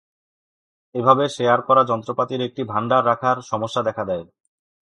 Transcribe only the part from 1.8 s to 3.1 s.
যন্ত্রপাতির একটি ভান্ডার